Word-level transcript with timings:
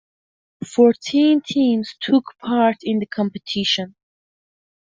Fourteen 0.65 1.41
teams 1.41 1.93
took 1.99 2.35
part 2.41 2.77
in 2.81 2.97
the 2.97 3.05
competition. 3.05 3.93